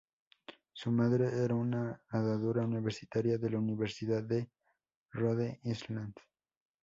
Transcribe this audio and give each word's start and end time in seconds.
Su 0.73 0.91
madre 0.91 1.29
era 1.45 1.53
una 1.53 2.01
nadadora 2.11 2.63
universitaria 2.65 3.37
de 3.37 3.51
la 3.51 3.59
Universidad 3.59 4.23
de 4.23 4.49
Rhode 5.11 5.59
Island. 5.63 6.15